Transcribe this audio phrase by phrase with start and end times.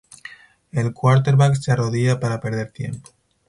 [0.71, 3.11] El quarterback se arrodilla para perder tiempo.